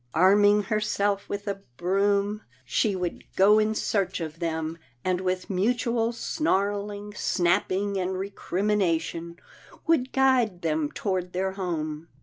[0.15, 6.11] Arming herself with a broom, she would go in search of them, and with mutual
[6.11, 9.37] snarling, snap ping, and recrimination
[9.85, 12.07] would guide them toward their home.